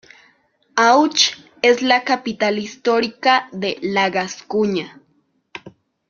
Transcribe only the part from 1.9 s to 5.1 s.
capital histórica de la Gascuña.